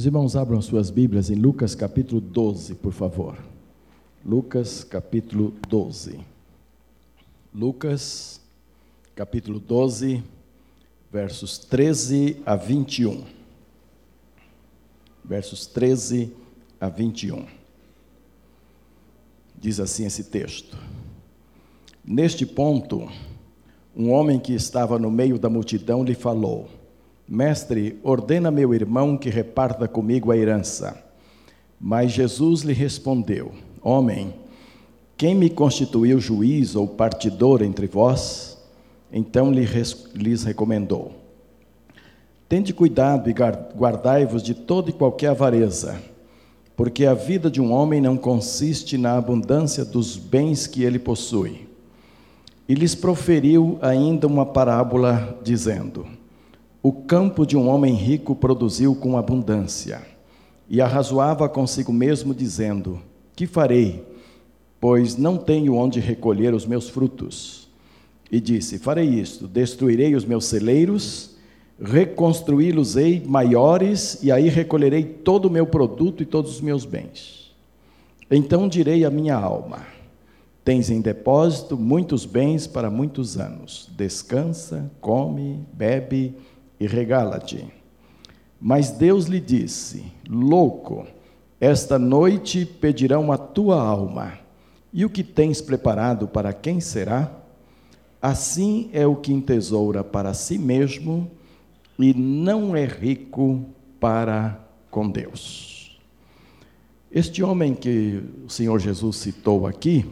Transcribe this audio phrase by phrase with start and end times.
[0.00, 3.36] Os irmãos abram suas Bíblias em Lucas capítulo 12, por favor.
[4.24, 6.18] Lucas capítulo 12.
[7.54, 8.40] Lucas
[9.14, 10.24] capítulo 12,
[11.12, 13.26] versos 13 a 21.
[15.22, 16.32] Versos 13
[16.80, 17.44] a 21.
[19.54, 20.78] Diz assim esse texto:
[22.02, 23.06] Neste ponto,
[23.94, 26.79] um homem que estava no meio da multidão lhe falou:
[27.32, 31.00] Mestre, ordena meu irmão que reparta comigo a herança.
[31.80, 34.34] Mas Jesus lhe respondeu: Homem,
[35.16, 38.58] quem me constituiu juiz ou partidor entre vós?
[39.12, 41.12] Então lhes recomendou:
[42.48, 46.02] Tende cuidado e guardai-vos de toda e qualquer avareza,
[46.76, 51.68] porque a vida de um homem não consiste na abundância dos bens que ele possui.
[52.68, 56.18] E lhes proferiu ainda uma parábola, dizendo:
[56.82, 60.02] o campo de um homem rico produziu com abundância,
[60.68, 63.00] e arrazoava consigo mesmo, dizendo:
[63.34, 64.06] Que farei?
[64.80, 67.68] Pois não tenho onde recolher os meus frutos.
[68.30, 71.36] E disse: Farei isto: destruirei os meus celeiros,
[71.82, 77.52] reconstruí-los-ei maiores, e aí recolherei todo o meu produto e todos os meus bens.
[78.30, 79.86] Então direi à minha alma:
[80.64, 83.90] Tens em depósito muitos bens para muitos anos.
[83.96, 86.36] Descansa, come, bebe
[86.80, 87.64] e regala-te.
[88.58, 91.06] Mas Deus lhe disse: Louco,
[91.60, 94.38] esta noite pedirão a tua alma,
[94.92, 97.30] e o que tens preparado para quem será?
[98.20, 101.30] Assim é o que entesoura para si mesmo
[101.98, 103.64] e não é rico
[103.98, 104.58] para
[104.90, 105.98] com Deus.
[107.10, 110.06] Este homem que o Senhor Jesus citou aqui,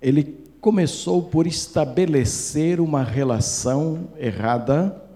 [0.00, 5.07] ele começou por estabelecer uma relação errada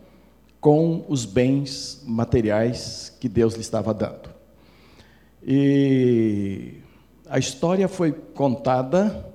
[0.63, 4.31] com os bens materiais que Deus lhe estava dando.
[5.45, 6.75] E
[7.29, 9.27] a história foi contada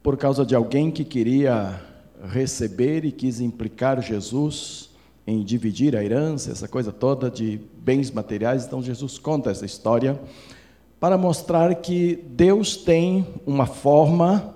[0.00, 1.82] por causa de alguém que queria
[2.30, 4.90] receber e quis implicar Jesus
[5.26, 8.64] em dividir a herança, essa coisa toda de bens materiais.
[8.64, 10.20] Então Jesus conta essa história
[11.00, 14.54] para mostrar que Deus tem uma forma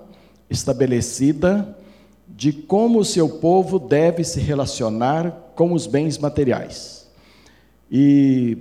[0.49, 1.77] estabelecida
[2.35, 7.07] de como o seu povo deve se relacionar com os bens materiais.
[7.91, 8.57] E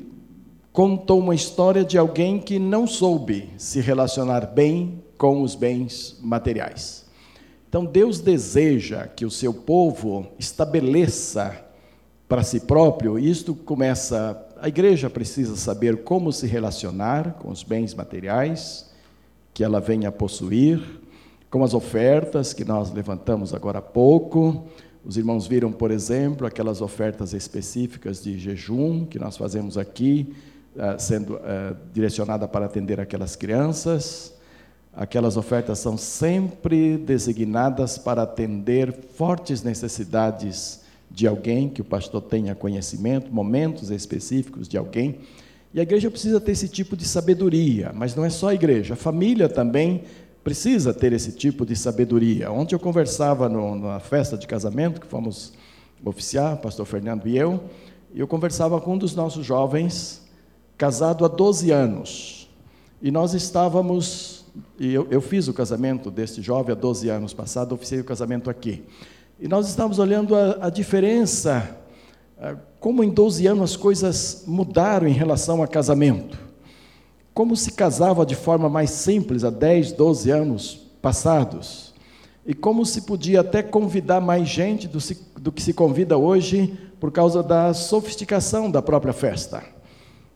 [0.73, 7.07] contou uma história de alguém que não soube se relacionar bem com os bens materiais.
[7.69, 11.65] Então Deus deseja que o seu povo estabeleça
[12.29, 17.95] para si próprio, isto começa, a igreja precisa saber como se relacionar com os bens
[17.95, 18.91] materiais
[19.55, 21.02] que ela venha a possuir,
[21.53, 24.65] com as ofertas que nós levantamos agora há pouco.
[25.05, 30.35] Os irmãos viram, por exemplo, aquelas ofertas específicas de jejum que nós fazemos aqui,
[30.75, 34.33] eh, sendo eh, direcionada para atender aquelas crianças.
[34.95, 40.81] Aquelas ofertas são sempre designadas para atender fortes necessidades
[41.11, 45.19] de alguém que o pastor tenha conhecimento, momentos específicos de alguém.
[45.75, 48.95] E a igreja precisa ter esse tipo de sabedoria, mas não é só a igreja,
[48.95, 50.03] a família também
[50.43, 52.51] precisa ter esse tipo de sabedoria.
[52.51, 55.53] Ontem eu conversava no, na festa de casamento que fomos
[56.05, 57.65] oficiar, pastor Fernando e eu,
[58.13, 60.23] e eu conversava com um dos nossos jovens,
[60.77, 62.51] casado há 12 anos.
[63.01, 64.45] E nós estávamos,
[64.79, 68.51] e eu, eu fiz o casamento deste jovem há 12 anos passado, oficiei o casamento
[68.51, 68.85] aqui.
[69.41, 71.77] E nós estávamos olhando a, a diferença,
[72.81, 76.52] como em 12 anos as coisas mudaram em relação a casamento
[77.35, 81.93] como se casava de forma mais simples há 10, 12 anos passados,
[82.45, 84.99] e como se podia até convidar mais gente do,
[85.41, 89.63] do, que se convida hoje por causa da sofisticação da própria festa.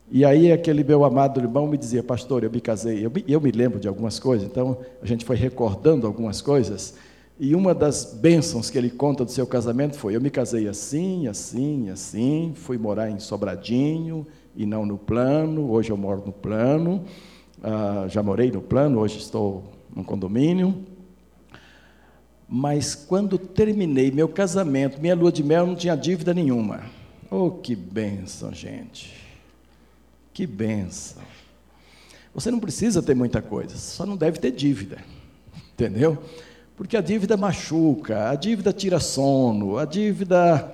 [0.09, 3.41] E aí aquele meu amado irmão me dizia, pastor, eu me casei, eu me, eu
[3.41, 6.93] me lembro de algumas coisas, então a gente foi recordando algumas coisas,
[7.39, 11.27] e uma das bênçãos que ele conta do seu casamento foi: eu me casei assim,
[11.27, 14.25] assim, assim, fui morar em Sobradinho,
[14.57, 15.71] e não no plano.
[15.71, 17.05] Hoje eu moro no plano,
[17.59, 19.63] uh, já morei no plano, hoje estou
[19.95, 20.83] no condomínio.
[22.49, 26.81] Mas quando terminei meu casamento, minha lua de mel não tinha dívida nenhuma.
[27.29, 29.13] Oh, que benção, gente.
[30.33, 31.23] Que benção.
[32.33, 34.97] Você não precisa ter muita coisa, só não deve ter dívida.
[35.73, 36.17] Entendeu?
[36.75, 40.73] Porque a dívida machuca, a dívida tira sono, a dívida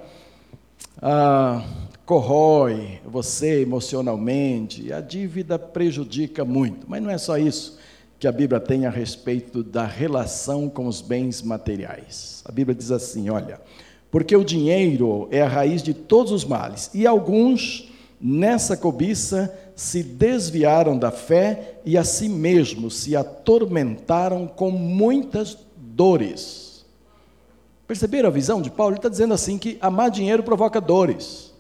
[1.01, 1.65] ah,
[2.05, 6.85] corrói você emocionalmente, a dívida prejudica muito.
[6.88, 7.77] Mas não é só isso
[8.19, 12.41] que a Bíblia tem a respeito da relação com os bens materiais.
[12.45, 13.59] A Bíblia diz assim: olha,
[14.11, 17.91] porque o dinheiro é a raiz de todos os males, e alguns
[18.25, 26.85] Nessa cobiça se desviaram da fé e a si mesmos se atormentaram com muitas dores.
[27.85, 28.94] Perceberam a visão de Paulo?
[28.94, 31.52] Ele está dizendo assim que amar dinheiro provoca dores.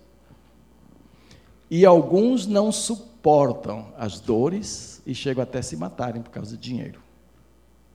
[1.75, 6.99] E alguns não suportam as dores e chegam até se matarem por causa de dinheiro.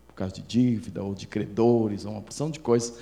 [0.08, 2.98] Por causa de dívida ou de credores, ou uma porção de coisas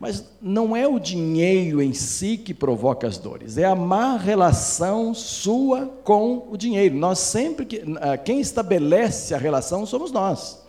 [0.00, 5.14] mas não é o dinheiro em si que provoca as dores, é a má relação
[5.14, 6.94] sua com o dinheiro.
[6.94, 10.62] Nós sempre que ah, quem estabelece a relação somos nós.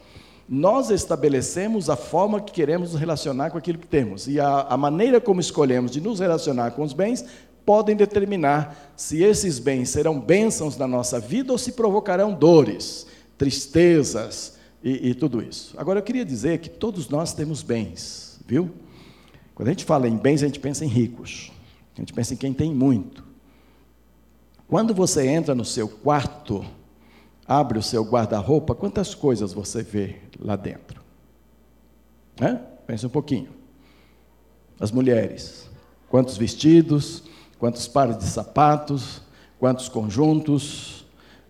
[0.48, 4.28] Nós estabelecemos a forma que queremos nos relacionar com aquilo que temos.
[4.28, 7.26] E a, a maneira como escolhemos de nos relacionar com os bens
[7.66, 13.08] podem determinar se esses bens serão bênçãos na nossa vida ou se provocarão dores,
[13.38, 15.74] tristezas e, e tudo isso.
[15.78, 18.72] Agora eu queria dizer que todos nós temos bens, viu?
[19.56, 21.52] Quando a gente fala em bens, a gente pensa em ricos.
[21.96, 23.24] A gente pensa em quem tem muito.
[24.68, 26.66] Quando você entra no seu quarto,
[27.48, 31.02] abre o seu guarda-roupa, quantas coisas você vê lá dentro?
[32.42, 32.62] Hã?
[32.86, 33.50] Pensa um pouquinho.
[34.80, 35.70] As mulheres,
[36.10, 37.24] quantos vestidos,
[37.60, 39.22] quantos pares de sapatos,
[39.60, 41.06] quantos conjuntos,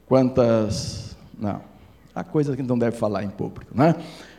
[0.05, 1.15] quantas.
[1.37, 1.61] Não,
[2.13, 3.95] há coisa que não deve falar em público, né?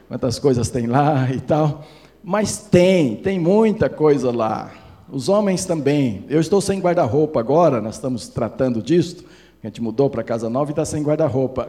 [0.09, 1.85] Quantas coisas tem lá e tal.
[2.23, 4.73] Mas tem, tem muita coisa lá.
[5.09, 6.25] Os homens também.
[6.29, 9.25] Eu estou sem guarda-roupa agora, nós estamos tratando disso.
[9.63, 11.69] A gente mudou para casa nova e está sem guarda-roupa.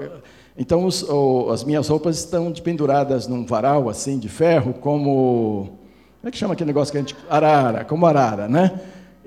[0.57, 1.05] Então, os,
[1.51, 5.77] as minhas roupas estão penduradas num varal assim de ferro, como.
[6.19, 7.15] Como é que chama aquele negócio que a gente.
[7.29, 8.79] Arara, como arara, né?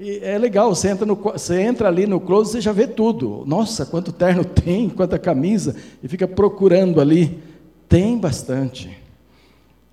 [0.02, 3.44] E é legal, você entra, no, você entra ali no closet e já vê tudo.
[3.46, 7.38] Nossa, quanto terno tem, quanta camisa, e fica procurando ali.
[7.86, 8.98] Tem bastante.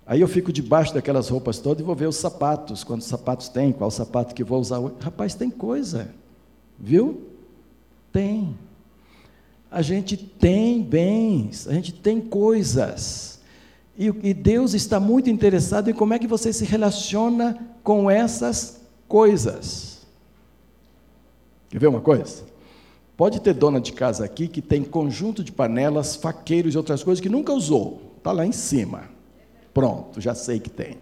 [0.06, 3.74] Aí eu fico debaixo daquelas roupas todas e vou ver os sapatos, quantos sapatos tem,
[3.74, 4.80] qual sapato que vou usar.
[5.02, 6.08] Rapaz, tem coisa,
[6.80, 7.24] viu?
[8.14, 8.58] Tem.
[9.70, 13.42] A gente tem bens, a gente tem coisas.
[13.98, 18.80] E, e Deus está muito interessado em como é que você se relaciona com essas
[19.06, 19.97] coisas.
[21.70, 22.44] Quer ver uma coisa?
[23.18, 27.20] Pode ter dona de casa aqui que tem conjunto de panelas, faqueiros e outras coisas
[27.20, 28.14] que nunca usou.
[28.18, 29.06] Está lá em cima.
[29.74, 30.98] Pronto, já sei que tem.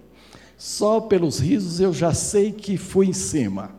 [0.58, 3.72] Só pelos risos eu já sei que fui em cima.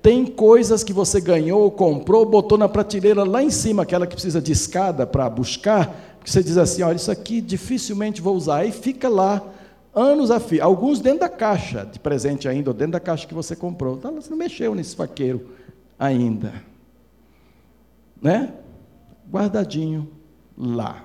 [0.00, 4.40] Tem coisas que você ganhou, comprou, botou na prateleira lá em cima, aquela que precisa
[4.40, 8.58] de escada para buscar, que você diz assim: olha, isso aqui dificilmente vou usar.
[8.58, 9.42] Aí fica lá,
[9.94, 10.62] anos a fio.
[10.64, 13.96] Alguns dentro da caixa de presente ainda, ou dentro da caixa que você comprou.
[13.96, 15.46] Então, você não mexeu nesse faqueiro
[16.00, 16.64] ainda.
[18.20, 18.54] Né?
[19.30, 20.10] Guardadinho
[20.56, 21.04] lá.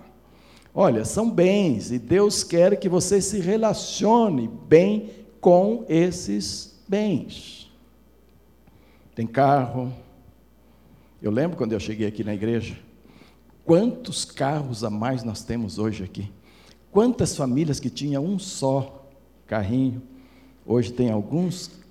[0.73, 5.11] Olha, são bens e Deus quer que você se relacione bem
[5.41, 7.69] com esses bens.
[9.13, 9.93] Tem carro.
[11.21, 12.77] Eu lembro quando eu cheguei aqui na igreja,
[13.63, 16.31] quantos carros a mais nós temos hoje aqui?
[16.91, 19.07] Quantas famílias que tinham um só
[19.47, 20.01] carrinho,
[20.65, 21.84] hoje tem alguns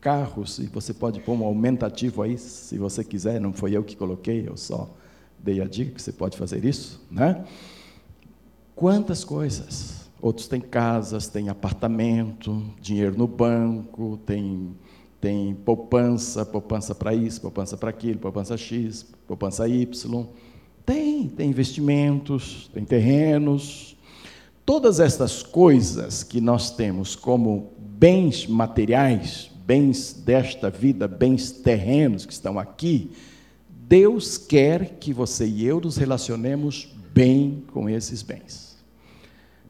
[0.00, 3.96] carros, e você pode pôr um aumentativo aí, se você quiser, não foi eu que
[3.96, 4.88] coloquei, eu só
[5.38, 7.44] dei a dica que você pode fazer isso, né?
[8.74, 10.00] Quantas coisas.
[10.22, 14.76] Outros têm casas, têm apartamento, dinheiro no banco, tem,
[15.18, 20.26] tem poupança, poupança para isso, poupança para aquilo, poupança X, poupança Y.
[20.84, 23.96] Tem, tem investimentos, tem terrenos.
[24.66, 32.32] Todas estas coisas que nós temos como bens materiais, bens desta vida, bens terrenos que
[32.32, 33.12] estão aqui,
[33.68, 38.76] Deus quer que você e eu nos relacionemos bem com esses bens.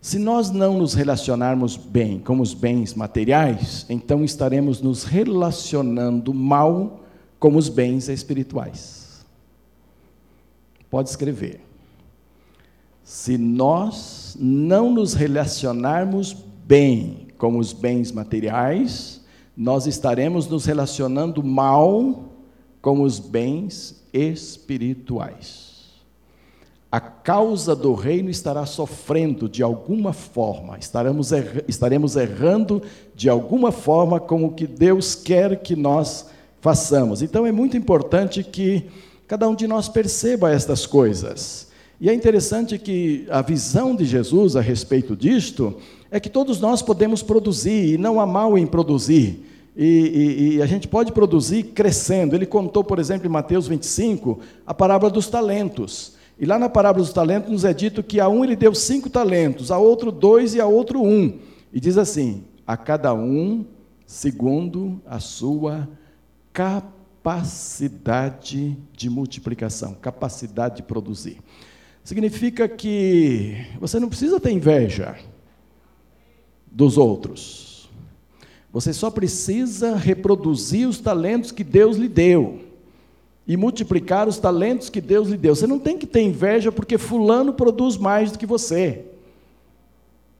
[0.00, 7.04] Se nós não nos relacionarmos bem com os bens materiais, então estaremos nos relacionando mal
[7.38, 9.26] com os bens espirituais.
[10.88, 11.61] Pode escrever.
[13.04, 19.20] Se nós não nos relacionarmos bem com os bens materiais,
[19.57, 22.30] nós estaremos nos relacionando mal
[22.80, 25.71] com os bens espirituais
[26.92, 32.83] a causa do reino estará sofrendo de alguma forma, estaremos, erra, estaremos errando
[33.14, 36.26] de alguma forma com o que Deus quer que nós
[36.61, 37.23] façamos.
[37.23, 38.87] Então é muito importante que
[39.28, 41.69] cada um de nós perceba estas coisas.
[42.00, 45.76] E é interessante que a visão de Jesus a respeito disto
[46.11, 49.47] é que todos nós podemos produzir, e não há mal em produzir.
[49.76, 52.35] E, e, e, a gente pode produzir crescendo.
[52.35, 56.14] Ele contou, por exemplo, em Mateus 25, a parábola dos talentos.
[56.38, 59.09] E lá na parábola dos talentos nos é dito que a um ele deu cinco
[59.09, 61.38] talentos, a outro dois e a outro um.
[61.73, 63.64] E diz assim: a cada um
[64.05, 65.88] segundo a sua
[66.52, 67.00] capacidade.
[67.23, 71.38] capacidade de multiplicação, capacidade de produzir.
[72.02, 75.17] Significa que você não precisa ter inveja
[76.71, 77.89] dos outros.
[78.73, 82.61] Você só precisa reproduzir os talentos que Deus lhe deu
[83.47, 85.57] e multiplicar os talentos que Deus lhe deu.
[85.57, 89.05] Você não tem que ter inveja porque fulano produz mais do que você.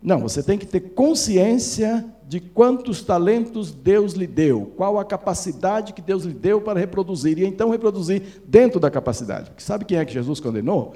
[0.03, 5.93] Não, você tem que ter consciência de quantos talentos Deus lhe deu, qual a capacidade
[5.93, 9.51] que Deus lhe deu para reproduzir, e então reproduzir dentro da capacidade.
[9.51, 10.95] Porque sabe quem é que Jesus condenou?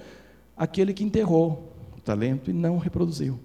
[0.56, 3.38] Aquele que enterrou o talento e não reproduziu.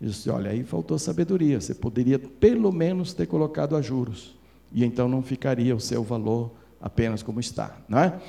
[0.00, 4.36] Disse: Olha, aí faltou sabedoria, você poderia pelo menos ter colocado a juros,
[4.72, 8.20] e então não ficaria o seu valor apenas como está, não é?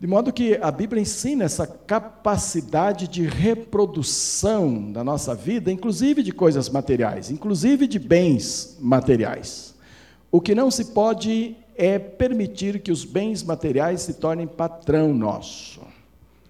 [0.00, 6.32] De modo que a Bíblia ensina essa capacidade de reprodução da nossa vida, inclusive de
[6.32, 9.74] coisas materiais, inclusive de bens materiais.
[10.30, 15.80] O que não se pode é permitir que os bens materiais se tornem patrão nosso.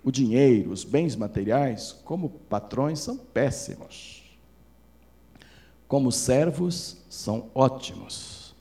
[0.05, 4.23] O dinheiro, os bens materiais, como patrões, são péssimos.
[5.89, 8.55] Como servos, são ótimos.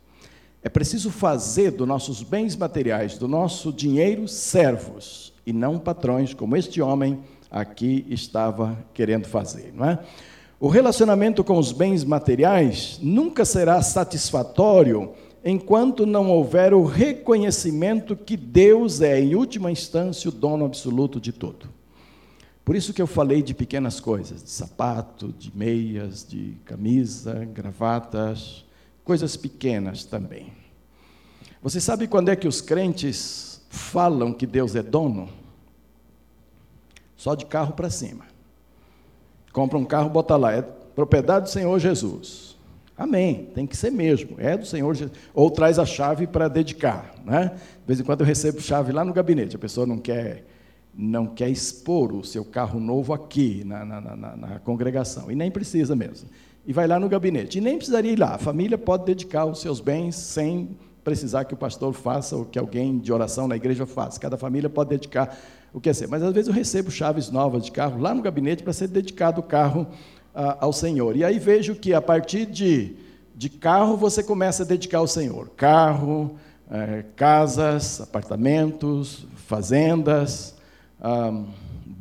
[0.63, 6.55] É preciso fazer dos nossos bens materiais, do nosso dinheiro, servos e não patrões, como
[6.55, 7.19] este homem
[7.51, 9.99] aqui estava querendo fazer, não é?
[10.59, 15.11] O relacionamento com os bens materiais nunca será satisfatório
[15.43, 21.31] enquanto não houver o reconhecimento que Deus é, em última instância, o dono absoluto de
[21.33, 21.67] tudo.
[22.63, 28.63] Por isso que eu falei de pequenas coisas, de sapato, de meias, de camisa, gravatas,
[29.03, 30.53] coisas pequenas também.
[31.61, 35.27] Você sabe quando é que os crentes falam que Deus é dono?
[37.17, 38.25] Só de carro para cima.
[39.51, 42.52] Compra um carro, bota lá, é propriedade do Senhor Jesus.
[42.97, 45.17] Amém, tem que ser mesmo, é do Senhor Jesus.
[45.33, 47.15] Ou traz a chave para dedicar.
[47.25, 47.51] Né?
[47.55, 50.45] De vez em quando eu recebo chave lá no gabinete, a pessoa não quer,
[50.93, 55.49] não quer expor o seu carro novo aqui na, na, na, na congregação, e nem
[55.49, 56.29] precisa mesmo
[56.65, 57.57] e vai lá no gabinete.
[57.57, 61.53] E nem precisaria ir lá, a família pode dedicar os seus bens sem precisar que
[61.53, 64.19] o pastor faça ou que alguém de oração na igreja faça.
[64.19, 65.37] Cada família pode dedicar
[65.73, 66.07] o que é ser.
[66.07, 69.41] Mas às vezes eu recebo chaves novas de carro lá no gabinete para ser dedicado
[69.41, 69.85] o carro
[70.33, 71.15] ao Senhor.
[71.15, 72.95] E aí vejo que a partir de,
[73.35, 75.49] de carro você começa a dedicar ao Senhor.
[75.55, 76.37] Carro,
[76.71, 80.55] eh, casas, apartamentos, fazendas.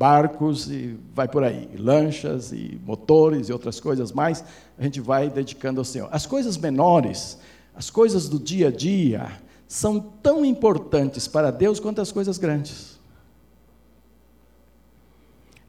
[0.02, 4.44] Barcos e vai por aí, lanchas e motores e outras coisas mais,
[4.76, 6.08] a gente vai dedicando ao Senhor.
[6.10, 7.38] As coisas menores,
[7.74, 9.30] as coisas do dia a dia,
[9.68, 12.91] são tão importantes para Deus quanto as coisas grandes.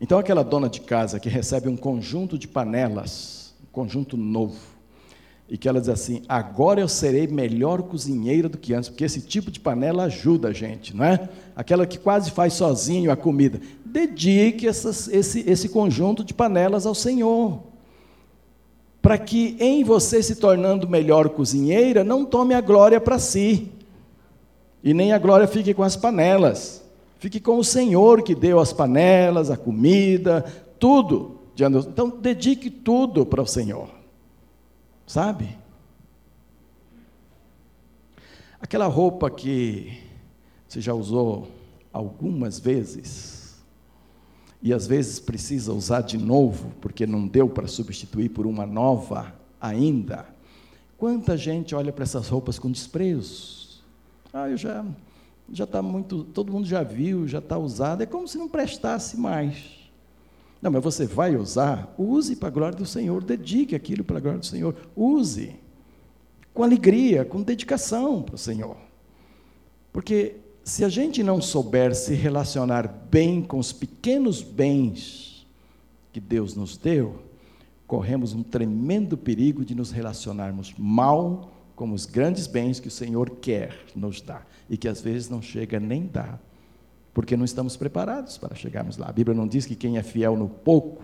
[0.04, 4.60] Então, aquela dona de casa que recebe um conjunto de panelas, um conjunto novo,
[5.48, 9.22] e que ela diz assim: agora eu serei melhor cozinheira do que antes, porque esse
[9.22, 11.30] tipo de panela ajuda a gente, não é?
[11.56, 13.62] Aquela que quase faz sozinho a comida.
[13.86, 17.64] Dedique essas, esse, esse conjunto de panelas ao Senhor,
[19.02, 23.72] para que em você se tornando melhor cozinheira, não tome a glória para si,
[24.84, 26.83] e nem a glória fique com as panelas,
[27.24, 30.42] fique com o Senhor que deu as panelas, a comida,
[30.78, 31.40] tudo.
[31.90, 33.90] Então, dedique tudo para o Senhor.
[35.08, 35.58] Sabe?
[38.60, 39.98] Aquela roupa que
[40.68, 41.48] você já usou
[41.94, 43.64] algumas vezes
[44.62, 49.34] e às vezes precisa usar de novo porque não deu para substituir por uma nova
[49.62, 50.26] ainda.
[50.98, 53.82] Quanta gente olha para essas roupas com desprezo?
[54.34, 54.86] Ah, eu já
[55.52, 59.18] já está muito, todo mundo já viu, já está usado, é como se não prestasse
[59.18, 59.84] mais.
[60.62, 64.22] Não, mas você vai usar, use para a glória do Senhor, dedique aquilo para a
[64.22, 65.56] glória do Senhor, use
[66.54, 68.78] com alegria, com dedicação para o Senhor.
[69.92, 75.46] Porque se a gente não souber se relacionar bem com os pequenos bens
[76.14, 77.22] que Deus nos deu,
[77.86, 83.30] corremos um tremendo perigo de nos relacionarmos mal com os grandes bens que o Senhor
[83.42, 86.42] quer nos dar e que às vezes não chega nem dar
[87.14, 89.08] porque não estamos preparados para chegarmos lá.
[89.08, 91.04] A Bíblia não diz que quem é fiel no pouco,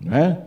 [0.00, 0.46] né,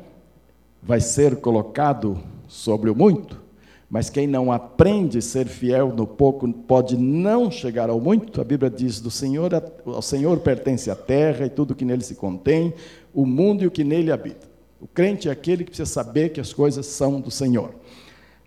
[0.81, 3.39] vai ser colocado sobre o muito,
[3.87, 8.41] mas quem não aprende a ser fiel no pouco pode não chegar ao muito.
[8.41, 9.51] A Bíblia diz: do Senhor,
[9.85, 12.73] ao Senhor pertence a terra e tudo que nele se contém,
[13.13, 14.47] o mundo e o que nele habita.
[14.81, 17.75] O crente é aquele que precisa saber que as coisas são do Senhor.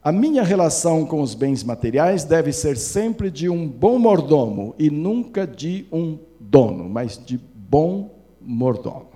[0.06, 4.88] A minha relação com os bens materiais deve ser sempre de um bom mordomo e
[4.88, 9.08] nunca de um dono, mas de bom mordomo.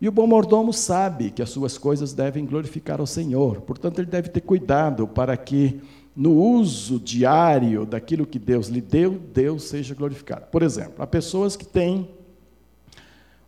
[0.00, 4.06] E o bom mordomo sabe que as suas coisas devem glorificar ao Senhor, portanto, ele
[4.06, 5.80] deve ter cuidado para que
[6.14, 10.46] no uso diário daquilo que Deus lhe deu, Deus seja glorificado.
[10.46, 12.08] Por exemplo, há pessoas que têm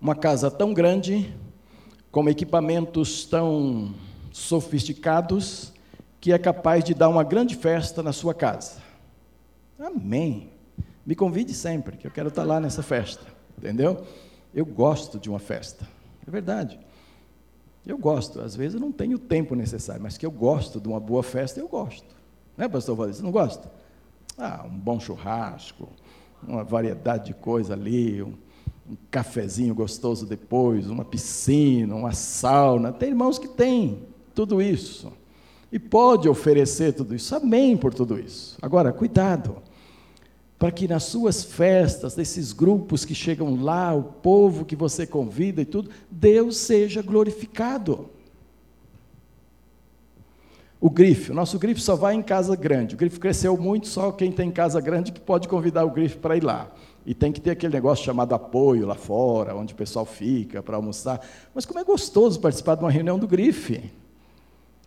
[0.00, 1.32] uma casa tão grande,
[2.10, 3.94] com equipamentos tão
[4.32, 5.72] sofisticados,
[6.20, 8.78] que é capaz de dar uma grande festa na sua casa.
[9.78, 10.50] Amém.
[11.06, 13.24] Me convide sempre, que eu quero estar lá nessa festa,
[13.56, 14.04] entendeu?
[14.54, 15.88] Eu gosto de uma festa,
[16.26, 16.78] é verdade.
[17.86, 20.86] Eu gosto, às vezes eu não tenho o tempo necessário, mas que eu gosto de
[20.86, 22.14] uma boa festa, eu gosto.
[22.56, 23.16] Né, pastor Valdir?
[23.16, 23.72] Você não gosta?
[24.36, 25.88] Ah, um bom churrasco,
[26.46, 28.34] uma variedade de coisa ali, um,
[28.88, 32.92] um cafezinho gostoso depois, uma piscina, uma sauna.
[32.92, 35.10] Tem irmãos que têm tudo isso.
[35.72, 37.34] E pode oferecer tudo isso.
[37.34, 38.56] Amém por tudo isso.
[38.60, 39.56] Agora, cuidado,
[40.58, 45.62] para que nas suas festas, desses grupos que chegam lá, o povo que você convida
[45.62, 48.10] e tudo, Deus seja glorificado.
[50.80, 52.94] O grife, o nosso grife só vai em casa grande.
[52.94, 56.36] O grife cresceu muito, só quem tem casa grande que pode convidar o grife para
[56.36, 56.70] ir lá.
[57.04, 60.76] E tem que ter aquele negócio chamado apoio lá fora, onde o pessoal fica para
[60.76, 61.20] almoçar.
[61.54, 63.92] Mas como é gostoso participar de uma reunião do grife.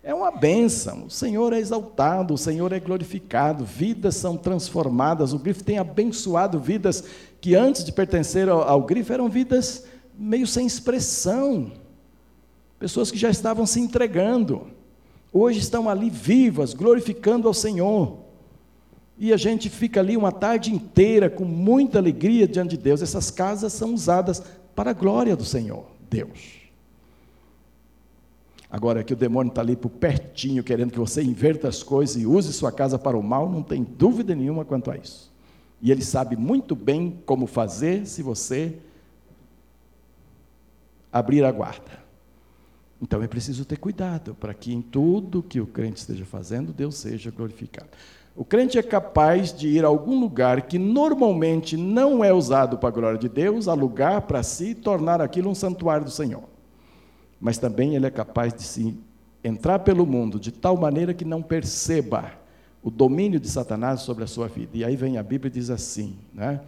[0.04, 1.06] É uma bênção.
[1.06, 5.32] O Senhor é exaltado, o Senhor é glorificado, vidas são transformadas.
[5.32, 7.06] O grife tem abençoado vidas
[7.40, 11.72] que antes de pertencer ao, ao grife eram vidas meio sem expressão.
[12.78, 14.68] Pessoas que já estavam se entregando
[15.32, 18.20] hoje estão ali vivas, glorificando ao Senhor.
[19.18, 23.02] E a gente fica ali uma tarde inteira com muita alegria diante de Deus.
[23.02, 24.44] Essas casas são usadas
[24.76, 26.63] para a glória do Senhor, Deus.
[28.74, 32.26] Agora que o demônio está ali por pertinho, querendo que você inverta as coisas e
[32.26, 35.32] use sua casa para o mal, não tem dúvida nenhuma quanto a isso.
[35.80, 38.80] E ele sabe muito bem como fazer se você
[41.12, 42.02] abrir a guarda.
[43.00, 46.96] Então é preciso ter cuidado para que em tudo que o crente esteja fazendo, Deus
[46.96, 47.90] seja glorificado.
[48.36, 52.90] O crente é capaz de ir a algum lugar que normalmente não é usado para
[52.90, 56.53] a glória de Deus, alugar para si e tornar aquilo um santuário do Senhor.
[57.44, 58.98] Mas também ele é capaz de se
[59.44, 62.32] entrar pelo mundo de tal maneira que não perceba
[62.82, 64.78] o domínio de Satanás sobre a sua vida.
[64.78, 66.62] E aí vem a Bíblia e diz assim, né?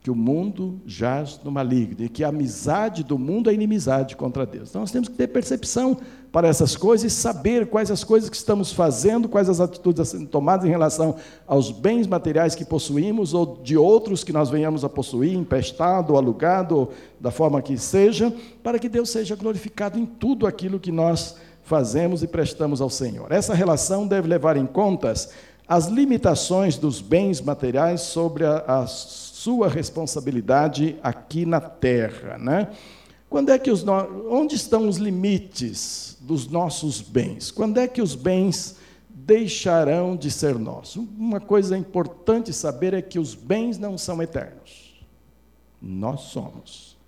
[0.00, 4.46] Que o mundo jaz no maligno e que a amizade do mundo é inimizade contra
[4.46, 4.70] Deus.
[4.70, 5.96] Então nós temos que ter percepção
[6.30, 10.04] para essas coisas e saber quais as coisas que estamos fazendo, quais as atitudes a
[10.04, 14.84] serem tomadas em relação aos bens materiais que possuímos ou de outros que nós venhamos
[14.84, 18.32] a possuir, emprestado, alugado, da forma que seja,
[18.62, 21.34] para que Deus seja glorificado em tudo aquilo que nós
[21.64, 23.32] fazemos e prestamos ao Senhor.
[23.32, 25.30] Essa relação deve levar em contas
[25.66, 32.70] as limitações dos bens materiais sobre as sua responsabilidade aqui na terra, né?
[33.30, 33.82] Quando é que os
[34.30, 37.50] onde estão os limites dos nossos bens?
[37.50, 38.76] Quando é que os bens
[39.08, 40.96] deixarão de ser nossos?
[40.96, 45.02] Uma coisa importante saber é que os bens não são eternos.
[45.80, 46.98] Nós somos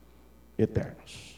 [0.57, 1.37] eternos.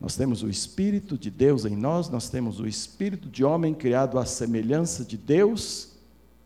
[0.00, 4.18] Nós temos o Espírito de Deus em nós, nós temos o Espírito de homem criado
[4.18, 5.92] à semelhança de Deus,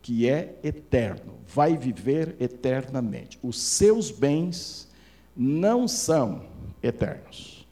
[0.03, 3.39] que é eterno, vai viver eternamente.
[3.43, 4.89] Os seus bens
[5.37, 6.43] não são
[6.83, 7.65] eternos.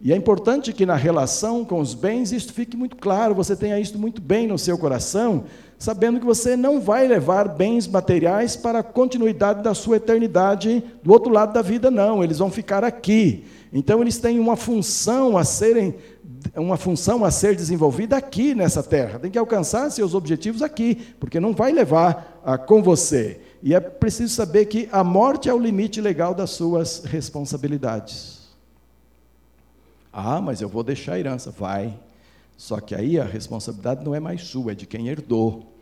[0.00, 3.80] E é importante que na relação com os bens isto fique muito claro, você tenha
[3.80, 5.44] isto muito bem no seu coração,
[5.78, 11.10] sabendo que você não vai levar bens materiais para a continuidade da sua eternidade do
[11.10, 13.44] outro lado da vida, não, eles vão ficar aqui.
[13.72, 15.94] Então eles têm uma função a serem
[16.56, 19.18] uma função a ser desenvolvida aqui nessa terra.
[19.18, 23.40] Tem que alcançar seus objetivos aqui, porque não vai levar ah, com você.
[23.62, 28.42] E é preciso saber que a morte é o limite legal das suas responsabilidades.
[30.12, 31.50] Ah, mas eu vou deixar a herança.
[31.50, 31.98] Vai.
[32.56, 35.72] Só que aí a responsabilidade não é mais sua, é de quem herdou,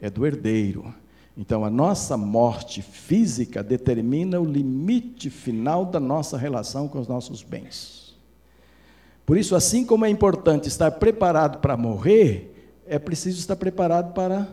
[0.00, 0.92] é do herdeiro.
[1.36, 7.44] Então, a nossa morte física determina o limite final da nossa relação com os nossos
[7.44, 8.07] bens.
[9.28, 14.48] Por isso, assim como é importante estar preparado para morrer, é preciso estar preparado para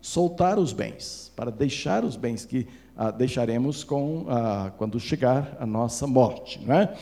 [0.00, 5.64] soltar os bens, para deixar os bens que ah, deixaremos com, ah, quando chegar a
[5.64, 6.60] nossa morte.
[6.66, 6.92] Não é?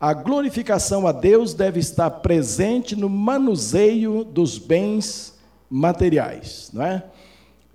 [0.00, 6.70] A glorificação a Deus deve estar presente no manuseio dos bens materiais.
[6.72, 7.04] Não é?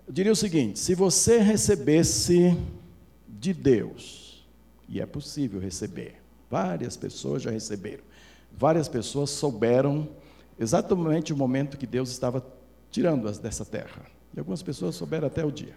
[0.08, 2.58] Eu diria o seguinte: se você recebesse
[3.28, 4.44] de Deus,
[4.90, 6.16] e é possível receber,
[6.50, 8.09] várias pessoas já receberam,
[8.52, 10.08] várias pessoas souberam
[10.60, 12.46] exatamente o momento que Deus estava
[12.92, 14.06] tirando-as dessa terra.
[14.36, 15.76] E algumas pessoas souberam até o dia.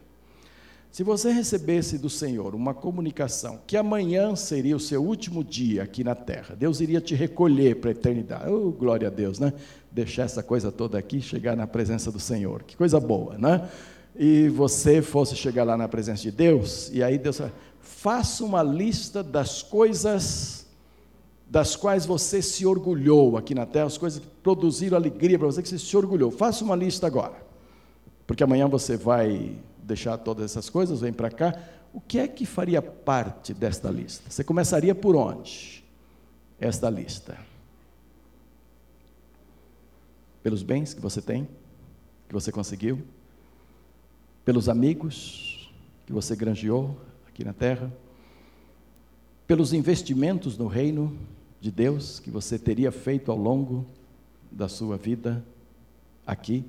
[0.91, 6.05] Se você recebesse do Senhor uma comunicação que amanhã seria o seu último dia aqui
[6.05, 8.51] na terra, Deus iria te recolher para a eternidade.
[8.51, 9.55] Oh, glória a Deus, né?
[9.91, 12.63] Deixar essa coisa toda aqui chegar na presença do Senhor.
[12.65, 13.71] Que coisa boa, né?
[14.15, 17.41] E você fosse chegar lá na presença de Deus, e aí Deus
[17.81, 20.62] faça uma lista das coisas
[21.53, 25.61] das quais você se orgulhou aqui na terra, as coisas que produziram alegria para você,
[25.61, 26.31] que você se orgulhou.
[26.31, 27.45] Faça uma lista agora.
[28.27, 31.55] Porque amanhã você vai deixar todas essas coisas, vem para cá.
[31.93, 34.31] O que é que faria parte desta lista?
[34.31, 35.85] Você começaria por onde?
[36.59, 37.37] Esta lista.
[40.43, 41.47] Pelos bens que você tem,
[42.29, 43.03] que você conseguiu,
[44.43, 45.71] pelos amigos
[46.07, 46.97] que você granjeou
[47.29, 47.93] aqui na terra,
[49.47, 51.15] pelos investimentos no reino
[51.63, 53.87] de Deus que você teria feito ao longo
[54.51, 55.47] da sua vida
[56.27, 56.65] aqui?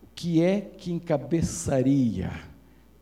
[0.00, 2.30] O que é que encabeçaria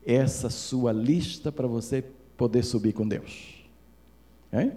[0.03, 2.03] essa sua lista para você
[2.35, 3.63] poder subir com Deus?
[4.51, 4.71] Hein?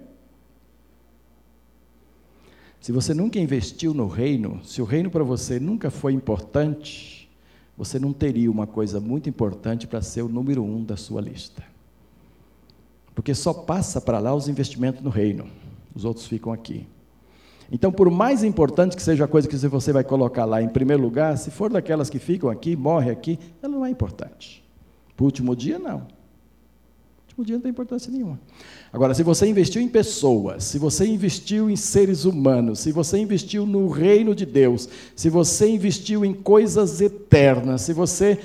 [2.79, 7.31] Se você nunca investiu no reino, se o reino para você nunca foi importante,
[7.75, 11.63] você não teria uma coisa muito importante para ser o número um da sua lista.
[13.15, 15.49] Porque só passa para lá os investimentos no reino
[15.95, 16.87] os outros ficam aqui.
[17.71, 21.01] Então, por mais importante que seja a coisa que você vai colocar lá em primeiro
[21.01, 24.61] lugar, se for daquelas que ficam aqui, morre aqui, ela não é importante.
[25.15, 25.99] Para o último dia, não.
[25.99, 28.37] O último dia não tem importância nenhuma.
[28.91, 33.65] Agora, se você investiu em pessoas, se você investiu em seres humanos, se você investiu
[33.65, 38.37] no reino de Deus, se você investiu em coisas eternas, se você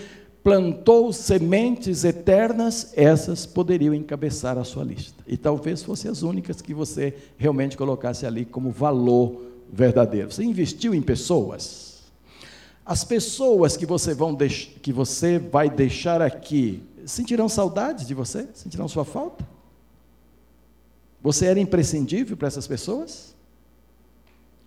[0.46, 5.20] plantou sementes eternas, essas poderiam encabeçar a sua lista.
[5.26, 10.30] E talvez fossem as únicas que você realmente colocasse ali como valor verdadeiro.
[10.30, 12.04] Você investiu em pessoas.
[12.84, 14.38] As pessoas que você, vão
[14.80, 18.48] que você vai deixar aqui sentirão saudade de você?
[18.54, 19.44] Sentirão sua falta?
[21.20, 23.34] Você era imprescindível para essas pessoas?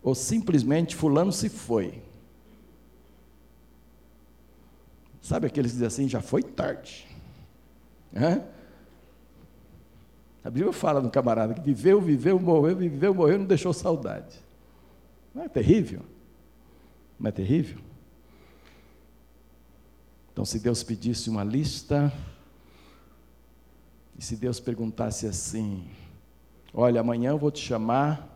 [0.03, 2.01] Ou simplesmente fulano se foi?
[5.21, 7.08] Sabe aqueles que dizem assim, já foi tarde.
[8.15, 8.41] Hã?
[10.43, 14.39] A Bíblia fala do camarada que viveu, viveu, morreu, viveu, morreu, não deixou saudade.
[15.34, 16.01] Não é terrível?
[17.19, 17.79] Não é terrível?
[20.32, 22.12] Então, se Deus pedisse uma lista,
[24.17, 25.89] e se Deus perguntasse assim:
[26.73, 28.28] Olha, amanhã eu vou te chamar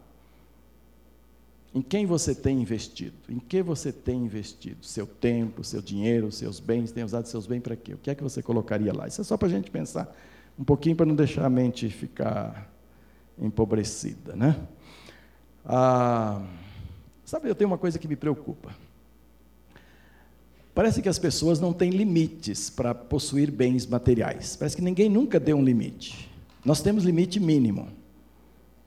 [1.74, 3.16] em quem você tem investido?
[3.28, 4.86] Em que você tem investido?
[4.86, 7.94] Seu tempo, seu dinheiro, seus bens, tem usado seus bens para quê?
[7.94, 9.08] O que é que você colocaria lá?
[9.08, 10.16] Isso é só para a gente pensar
[10.58, 12.72] um pouquinho para não deixar a mente ficar
[13.40, 14.56] empobrecida, né?
[15.66, 16.46] Ah,
[17.26, 18.76] sabe, eu tenho uma coisa que me preocupa.
[20.76, 24.56] Parece que as pessoas não têm limites para possuir bens materiais.
[24.56, 26.30] Parece que ninguém nunca deu um limite.
[26.66, 27.88] Nós temos limite mínimo.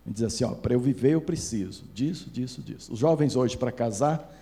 [0.06, 2.92] E diz assim, para eu viver eu preciso disso, disso, disso.
[2.92, 4.32] Os jovens hoje para casar,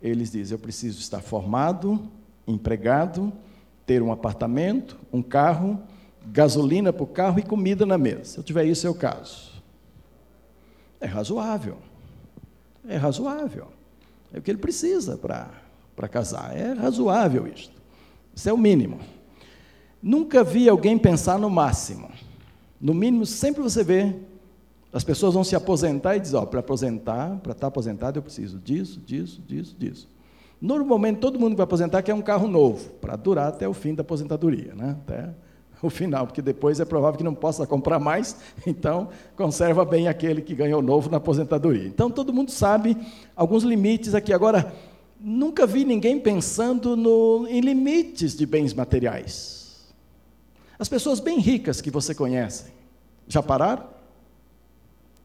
[0.00, 2.08] eles dizem, eu preciso estar formado,
[2.46, 3.32] empregado,
[3.84, 5.78] ter um apartamento, um carro,
[6.26, 8.24] gasolina para o carro e comida na mesa.
[8.24, 9.50] Se eu tiver isso, o caso.
[11.00, 11.76] É razoável.
[12.88, 13.68] É razoável.
[14.32, 16.56] É o que ele precisa para casar.
[16.56, 17.74] É razoável isto.
[18.34, 19.00] Isso é o mínimo.
[20.02, 22.10] Nunca vi alguém pensar no máximo.
[22.80, 24.14] No mínimo, sempre você vê
[24.92, 28.58] as pessoas vão se aposentar e dizem, ó, para aposentar, para estar aposentado eu preciso
[28.58, 30.08] disso, disso, disso, disso.
[30.60, 33.94] Normalmente todo mundo que vai aposentar quer um carro novo, para durar até o fim
[33.94, 34.96] da aposentadoria, né?
[35.00, 35.30] até
[35.80, 40.42] o final, porque depois é provável que não possa comprar mais, então conserva bem aquele
[40.42, 41.86] que ganhou novo na aposentadoria.
[41.86, 42.96] Então todo mundo sabe
[43.34, 44.32] alguns limites aqui.
[44.32, 44.74] Agora,
[45.20, 49.94] nunca vi ninguém pensando no, em limites de bens materiais.
[50.78, 52.72] As pessoas bem ricas que você conhece,
[53.28, 53.99] já pararam?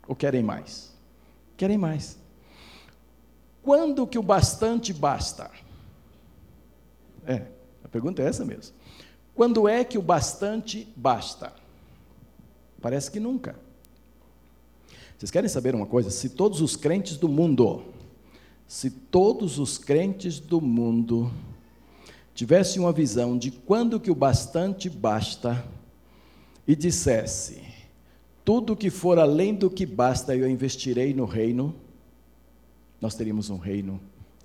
[0.07, 0.93] Ou querem mais?
[1.57, 2.17] Querem mais.
[3.61, 5.49] Quando que o bastante basta?
[7.25, 7.47] É,
[7.83, 8.75] a pergunta é essa mesmo.
[9.33, 11.53] Quando é que o bastante basta?
[12.81, 13.55] Parece que nunca.
[15.17, 16.11] Vocês querem saber uma coisa?
[16.11, 17.83] Se todos os crentes do mundo,
[18.67, 21.31] se todos os crentes do mundo
[22.35, 25.65] tivessem uma visão de quando que o bastante basta
[26.67, 27.63] e dissesse:
[28.45, 31.73] tudo que for além do que basta eu investirei no reino,
[33.01, 33.99] nós teríamos um reino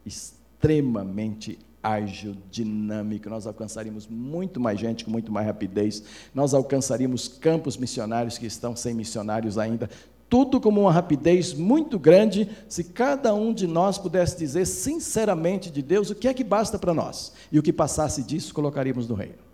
[0.04, 6.02] extremamente ágil, dinâmico, nós alcançaríamos muito mais gente com muito mais rapidez,
[6.34, 9.88] nós alcançaríamos campos missionários que estão sem missionários ainda,
[10.30, 15.82] tudo com uma rapidez muito grande, se cada um de nós pudesse dizer sinceramente de
[15.82, 19.14] Deus o que é que basta para nós, e o que passasse disso colocaríamos no
[19.14, 19.49] reino.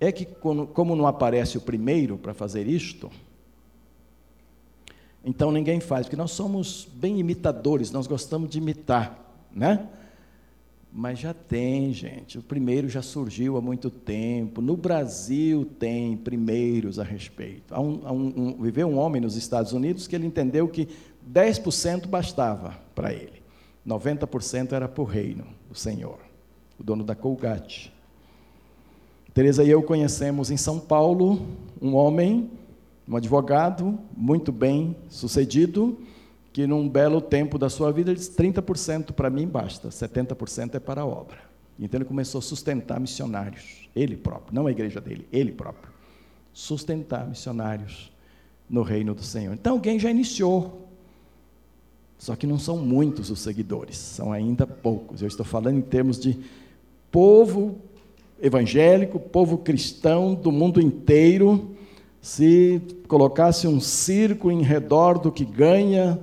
[0.00, 3.10] É que, como não aparece o primeiro para fazer isto,
[5.22, 9.18] então ninguém faz, porque nós somos bem imitadores, nós gostamos de imitar,
[9.54, 9.86] né?
[10.92, 12.38] Mas já tem, gente.
[12.38, 14.60] O primeiro já surgiu há muito tempo.
[14.60, 17.72] No Brasil tem primeiros a respeito.
[17.72, 20.88] Há um, há um, um, viveu um homem nos Estados Unidos que ele entendeu que
[21.32, 23.40] 10% bastava para ele.
[23.86, 26.18] 90% era para o reino do Senhor.
[26.76, 27.92] O dono da Colgate.
[29.32, 31.46] Teresa e eu conhecemos em São Paulo
[31.80, 32.50] um homem,
[33.08, 35.98] um advogado muito bem sucedido,
[36.52, 40.80] que num belo tempo da sua vida ele disse: 30% para mim basta, 70% é
[40.80, 41.38] para a obra.
[41.78, 45.92] Então ele começou a sustentar missionários, ele próprio, não a igreja dele, ele próprio.
[46.52, 48.12] Sustentar missionários
[48.68, 49.54] no reino do Senhor.
[49.54, 50.88] Então alguém já iniciou.
[52.18, 55.22] Só que não são muitos os seguidores, são ainda poucos.
[55.22, 56.38] Eu estou falando em termos de
[57.10, 57.80] povo
[58.40, 61.74] evangélico, povo cristão do mundo inteiro.
[62.20, 66.18] Se colocasse um circo em redor do que ganha,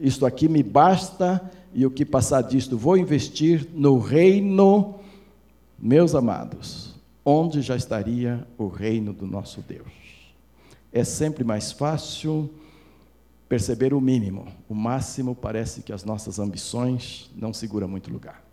[0.00, 4.94] isto aqui me basta, e o que passar disto vou investir no reino,
[5.78, 9.88] meus amados, onde já estaria o reino do nosso Deus.
[10.92, 12.48] É sempre mais fácil
[13.48, 18.43] perceber o mínimo, o máximo parece que as nossas ambições não seguram muito lugar.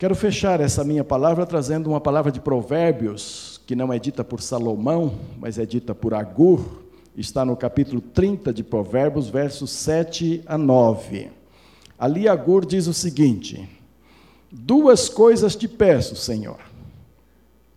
[0.00, 4.40] Quero fechar essa minha palavra trazendo uma palavra de Provérbios, que não é dita por
[4.40, 6.84] Salomão, mas é dita por Agur,
[7.14, 11.30] está no capítulo 30 de Provérbios, versos 7 a 9.
[11.98, 13.68] Ali Agur diz o seguinte:
[14.50, 16.60] Duas coisas te peço, Senhor,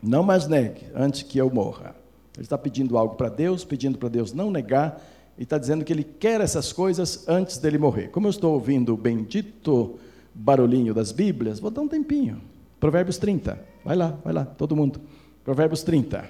[0.02, 1.94] não mais negue antes que eu morra.
[2.36, 5.06] Ele está pedindo algo para Deus, pedindo para Deus não negar,
[5.38, 8.12] e está dizendo que ele quer essas coisas antes dele morrer.
[8.12, 10.00] Como eu estou ouvindo o bendito
[10.34, 12.42] barulhinho das Bíblias, vou dar um tempinho.
[12.80, 15.02] Provérbios 30, vai lá, vai lá, todo mundo.
[15.44, 16.30] Provérbios 30.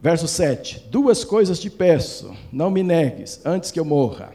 [0.00, 4.34] Verso 7: Duas coisas te peço, não me negues, antes que eu morra.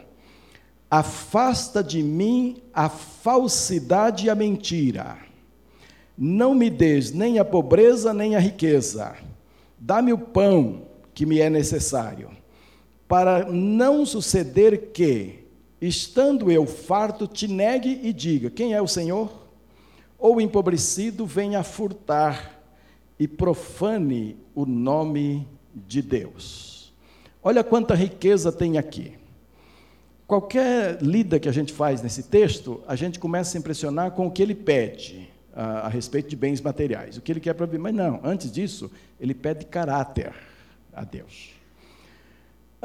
[0.90, 5.16] Afasta de mim a falsidade e a mentira.
[6.16, 9.16] Não me des nem a pobreza nem a riqueza.
[9.78, 12.30] Dá-me o pão que me é necessário,
[13.06, 15.43] para não suceder que,
[15.86, 19.44] estando eu farto, te negue e diga: Quem é o Senhor?
[20.18, 22.62] Ou empobrecido venha furtar
[23.18, 26.92] e profane o nome de Deus.
[27.42, 29.18] Olha quanta riqueza tem aqui.
[30.26, 34.26] Qualquer lida que a gente faz nesse texto, a gente começa a se impressionar com
[34.26, 37.66] o que ele pede a, a respeito de bens materiais, o que ele quer para
[37.66, 37.78] viver.
[37.78, 40.32] Mas não, antes disso, ele pede caráter
[40.92, 41.52] a Deus.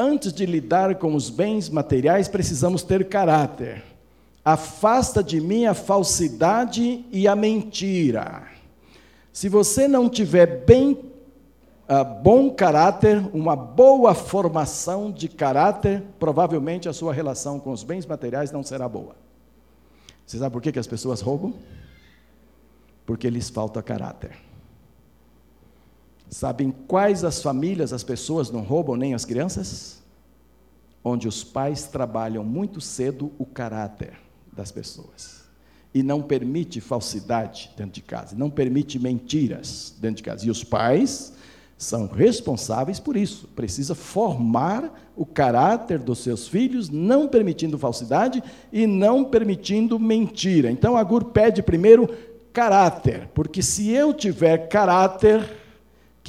[0.01, 3.83] Antes de lidar com os bens materiais, precisamos ter caráter.
[4.45, 8.47] Afasta de mim a falsidade e a mentira.
[9.33, 16.93] Se você não tiver bem uh, bom caráter, uma boa formação de caráter, provavelmente a
[16.93, 19.17] sua relação com os bens materiais não será boa.
[20.25, 21.53] Você sabe por que, que as pessoas roubam?
[23.05, 24.48] Porque lhes falta caráter.
[26.29, 30.01] Sabem quais as famílias as pessoas não roubam, nem as crianças?
[31.03, 34.13] Onde os pais trabalham muito cedo o caráter
[34.53, 35.39] das pessoas.
[35.91, 40.45] E não permite falsidade dentro de casa, não permite mentiras dentro de casa.
[40.45, 41.33] E os pais
[41.75, 43.47] são responsáveis por isso.
[43.55, 50.69] Precisa formar o caráter dos seus filhos, não permitindo falsidade e não permitindo mentira.
[50.69, 52.07] Então, Agur pede primeiro
[52.53, 55.58] caráter, porque se eu tiver caráter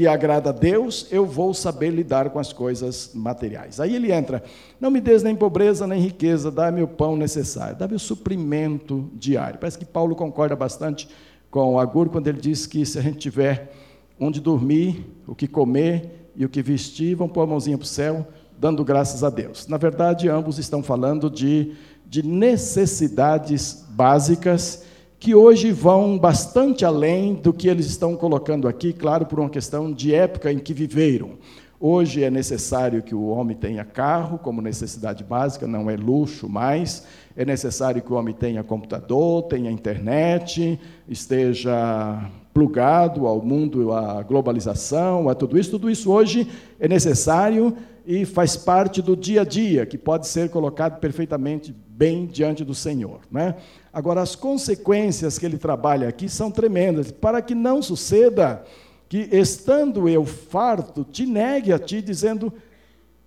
[0.00, 3.78] que agrada a Deus, eu vou saber lidar com as coisas materiais.
[3.78, 4.42] Aí ele entra:
[4.80, 9.58] não me des nem pobreza nem riqueza, dá-me o pão necessário, dá-me o suprimento diário.
[9.58, 11.06] Parece que Paulo concorda bastante
[11.50, 13.74] com Agur quando ele diz que se a gente tiver
[14.18, 17.86] onde dormir, o que comer e o que vestir, vão pôr a mãozinha para o
[17.86, 18.26] céu,
[18.58, 19.66] dando graças a Deus.
[19.66, 21.74] Na verdade, ambos estão falando de,
[22.06, 24.82] de necessidades básicas
[25.20, 29.92] que hoje vão bastante além do que eles estão colocando aqui, claro, por uma questão
[29.92, 31.32] de época em que viveram.
[31.78, 37.06] Hoje é necessário que o homem tenha carro como necessidade básica, não é luxo mais.
[37.36, 45.28] É necessário que o homem tenha computador, tenha internet, esteja plugado ao mundo, à globalização,
[45.28, 45.70] a tudo isso.
[45.70, 50.50] Tudo isso hoje é necessário e faz parte do dia a dia, que pode ser
[50.50, 53.20] colocado perfeitamente bem diante do Senhor.
[53.30, 53.54] Né?
[53.92, 58.64] Agora, as consequências que ele trabalha aqui são tremendas, para que não suceda
[59.08, 62.52] que, estando eu farto, te negue a ti, dizendo: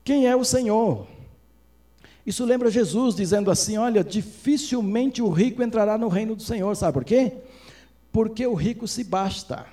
[0.04, 1.08] Quem é o Senhor?
[2.26, 6.94] Isso lembra Jesus dizendo assim: Olha, dificilmente o rico entrará no reino do Senhor, sabe
[6.94, 7.34] por quê?
[8.14, 9.66] porque o rico se basta.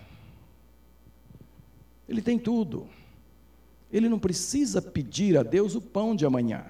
[2.08, 2.88] Ele tem tudo.
[3.92, 6.64] Ele não precisa pedir a Deus o pão de amanhã.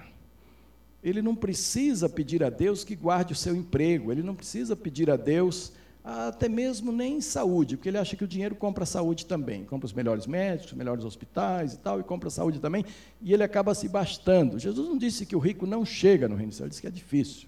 [1.03, 4.11] Ele não precisa pedir a Deus que guarde o seu emprego.
[4.11, 8.27] Ele não precisa pedir a Deus até mesmo nem saúde, porque ele acha que o
[8.27, 12.29] dinheiro compra saúde também, compra os melhores médicos, os melhores hospitais e tal, e compra
[12.29, 12.83] saúde também,
[13.21, 14.57] e ele acaba se bastando.
[14.57, 16.87] Jesus não disse que o rico não chega no reino do céu, ele disse que
[16.87, 17.47] é difícil,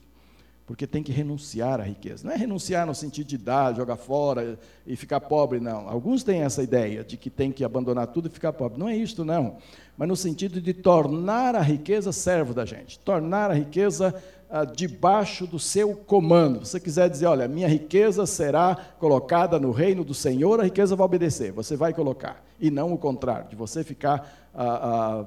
[0.65, 2.26] porque tem que renunciar à riqueza.
[2.26, 5.89] Não é renunciar no sentido de dar, jogar fora e ficar pobre, não.
[5.89, 8.80] Alguns têm essa ideia de que tem que abandonar tudo e ficar pobre.
[8.80, 9.58] Não é isto, não.
[9.97, 14.15] Mas no sentido de tornar a riqueza servo da gente, tornar a riqueza
[14.49, 16.63] ah, debaixo do seu comando.
[16.63, 20.95] Se você quiser dizer, olha, minha riqueza será colocada no reino do Senhor, a riqueza
[20.95, 22.43] vai obedecer, você vai colocar.
[22.60, 25.26] E não o contrário, de você ficar ah, ah,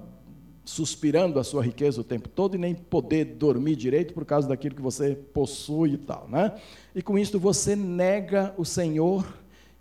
[0.67, 4.75] suspirando a sua riqueza o tempo todo e nem poder dormir direito por causa daquilo
[4.75, 6.29] que você possui e tal.
[6.29, 6.61] Né?
[6.93, 9.25] E com isso você nega o Senhor,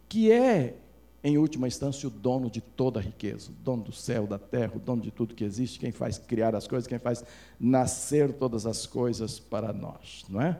[0.07, 0.75] que é
[1.23, 4.73] em última instância, o dono de toda a riqueza, o dono do céu, da terra,
[4.75, 7.25] o dono de tudo que existe, quem faz criar as coisas, quem faz
[7.59, 10.59] nascer todas as coisas para nós, não é?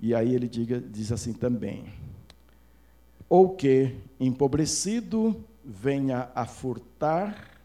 [0.00, 1.84] E aí ele diga, diz assim também:
[3.28, 7.60] ou que, empobrecido, venha a furtar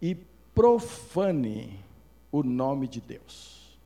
[0.00, 0.16] e
[0.54, 1.78] profane
[2.30, 3.78] o nome de Deus.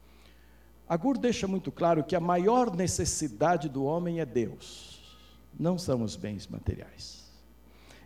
[0.88, 5.18] Agur deixa muito claro que a maior necessidade do homem é Deus,
[5.58, 7.28] não são os bens materiais.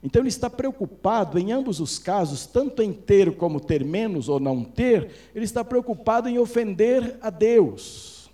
[0.03, 4.41] Então ele está preocupado em ambos os casos, tanto em ter como ter menos ou
[4.41, 8.29] não ter, ele está preocupado em ofender a Deus.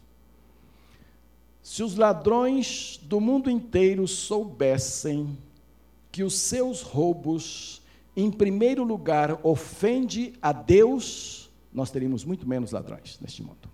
[1.62, 5.36] Se os ladrões do mundo inteiro soubessem
[6.10, 7.82] que os seus roubos,
[8.16, 13.68] em primeiro lugar, ofende a Deus, nós teríamos muito menos ladrões neste mundo.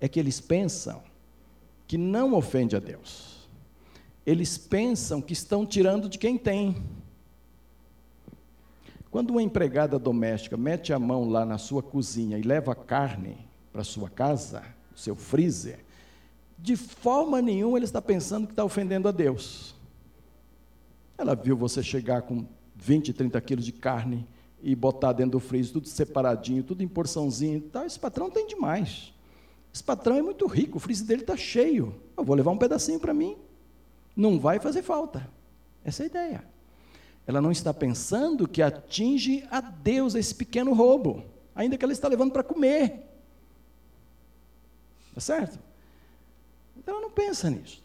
[0.00, 1.02] É que eles pensam
[1.86, 3.32] que não ofende a Deus
[4.24, 6.76] eles pensam que estão tirando de quem tem.
[9.10, 13.36] Quando uma empregada doméstica mete a mão lá na sua cozinha e leva carne
[13.72, 14.62] para sua casa,
[14.94, 15.84] seu freezer,
[16.58, 19.74] de forma nenhuma ele está pensando que está ofendendo a Deus.
[21.18, 22.46] Ela viu você chegar com
[22.82, 24.26] 20, 30 quilos de carne
[24.62, 27.86] e botar dentro do freezer, tudo separadinho, tudo em porçãozinho e tal.
[27.86, 29.12] Esse patrão tem demais.
[29.72, 31.94] Esse patrão é muito rico, o freezer dele está cheio.
[32.16, 33.36] Eu vou levar um pedacinho para mim
[34.16, 35.28] não vai fazer falta.
[35.84, 36.44] Essa é a ideia.
[37.26, 42.08] Ela não está pensando que atinge a Deus esse pequeno roubo, ainda que ela está
[42.08, 43.08] levando para comer.
[45.14, 45.58] Tá certo?
[46.76, 47.82] Então ela não pensa nisso.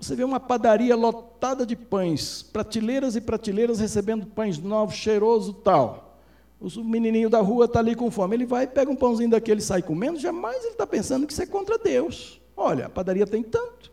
[0.00, 6.16] Você vê uma padaria lotada de pães, prateleiras e prateleiras recebendo pães novos, cheiroso tal.
[6.60, 8.36] O menininho da rua está ali com fome.
[8.36, 10.18] Ele vai, pega um pãozinho daquele e sai comendo.
[10.18, 12.40] Jamais ele está pensando que isso é contra Deus.
[12.56, 13.92] Olha, a padaria tem tanto.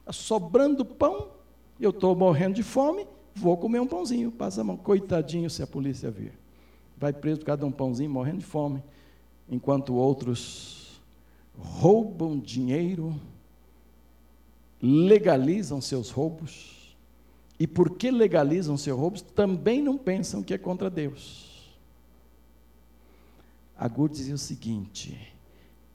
[0.00, 1.28] Está sobrando pão,
[1.80, 4.30] eu estou morrendo de fome, vou comer um pãozinho.
[4.30, 6.32] Passa a mão, coitadinho se a polícia vir.
[6.96, 8.82] Vai preso por causa de um pãozinho, morrendo de fome.
[9.48, 11.00] Enquanto outros
[11.58, 13.14] roubam dinheiro,
[14.84, 16.94] legalizam seus roubos.
[17.58, 21.72] E porque legalizam seus roubos, também não pensam que é contra Deus.
[23.78, 25.16] Agur dizia o seguinte: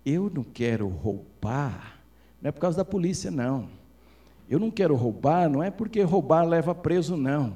[0.05, 1.99] eu não quero roubar,
[2.41, 3.69] não é por causa da polícia, não.
[4.49, 7.55] Eu não quero roubar, não é porque roubar leva preso, não.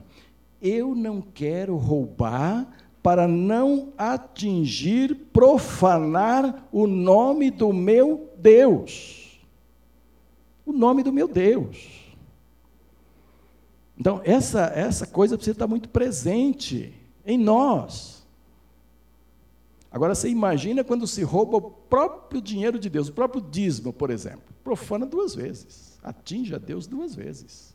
[0.62, 2.68] Eu não quero roubar
[3.02, 9.23] para não atingir, profanar o nome do meu Deus.
[10.66, 12.16] O nome do meu Deus.
[13.98, 16.94] Então, essa, essa coisa precisa estar muito presente
[17.26, 18.26] em nós.
[19.92, 24.10] Agora, você imagina quando se rouba o próprio dinheiro de Deus, o próprio dízimo, por
[24.10, 24.54] exemplo.
[24.64, 27.74] Profana duas vezes atinge a Deus duas vezes.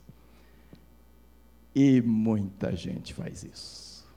[1.73, 4.07] E muita gente faz isso.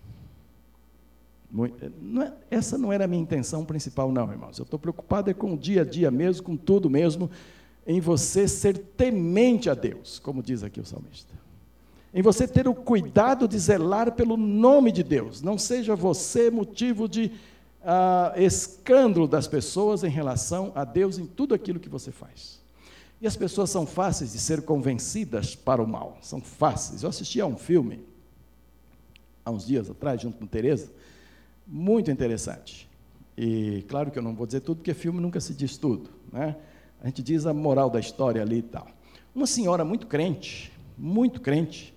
[1.51, 4.59] Não é, essa não era a minha intenção principal, não, irmãos.
[4.59, 7.31] Eu estou preocupado é com o dia a dia mesmo, com tudo mesmo,
[7.87, 11.35] em você ser temente a Deus, como diz aqui o salmista.
[12.15, 15.41] Em você ter o cuidado de zelar pelo nome de Deus.
[15.41, 17.33] Não seja você motivo de
[17.85, 22.61] ah, escândalo das pessoas em relação a Deus em tudo aquilo que você faz.
[23.21, 27.03] E as pessoas são fáceis de ser convencidas para o mal, são fáceis.
[27.03, 28.05] Eu assisti a um filme,
[29.45, 30.91] há uns dias atrás, junto com Tereza,
[31.67, 32.89] muito interessante.
[33.39, 36.11] E claro que eu não vou dizer tudo, porque filme nunca se diz tudo.
[36.33, 36.57] Né?
[37.03, 38.87] A gente diz a moral da história ali e tal.
[39.35, 41.93] Uma senhora muito crente, muito crente,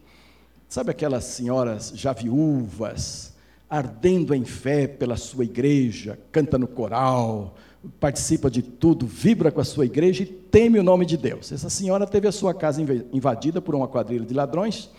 [0.68, 3.36] sabe aquelas senhoras já viúvas,
[3.70, 7.53] ardendo em fé pela sua igreja, canta no coral,
[7.99, 11.51] participa de tudo, vibra com a sua igreja e teme o nome de Deus.
[11.51, 12.82] Essa senhora teve a sua casa
[13.14, 14.89] invadida por uma quadrilha de ladrões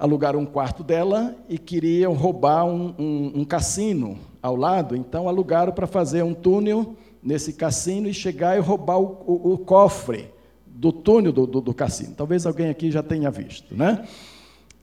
[0.00, 5.72] alugaram um quarto dela e queriam roubar um, um, um cassino ao lado, então alugaram
[5.74, 10.30] para fazer um túnel nesse cassino e chegar e roubar o, o, o cofre
[10.66, 12.14] do túnel do, do, do, cassino.
[12.16, 14.06] Talvez alguém aqui já tenha visto, né?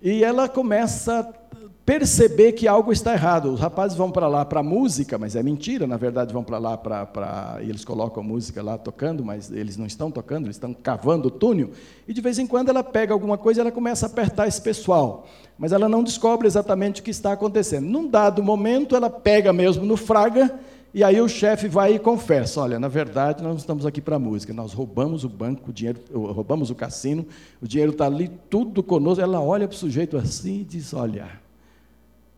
[0.02, 1.48] E ela começa a
[1.84, 3.52] perceber que algo está errado.
[3.52, 6.78] Os rapazes vão para lá para música, mas é mentira, na verdade vão para lá
[6.78, 7.60] para.
[7.64, 11.32] E eles colocam música lá tocando, mas eles não estão tocando, eles estão cavando o
[11.32, 11.72] túnel.
[12.08, 14.62] E de vez em quando ela pega alguma coisa e ela começa a apertar esse
[14.62, 15.26] pessoal.
[15.58, 17.86] Mas ela não descobre exatamente o que está acontecendo.
[17.86, 20.60] Num dado momento, ela pega mesmo no fraga
[20.98, 24.18] e aí o chefe vai e confessa: olha, na verdade nós não estamos aqui para
[24.18, 27.24] música, nós roubamos o banco, o dinheiro, roubamos o cassino,
[27.62, 29.22] o dinheiro está ali, tudo conosco.
[29.22, 31.30] Ela olha para o sujeito assim e diz: olha,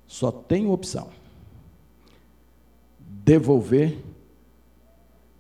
[0.06, 1.08] só tem opção:
[3.00, 3.98] devolver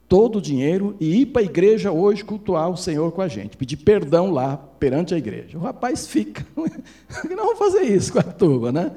[0.07, 3.57] todo o dinheiro e ir para a igreja hoje cultuar o Senhor com a gente,
[3.57, 5.57] pedir perdão lá perante a igreja.
[5.57, 8.93] O rapaz fica, não vamos fazer isso com a turma, né?